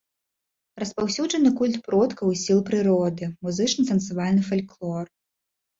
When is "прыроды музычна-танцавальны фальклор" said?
2.71-5.05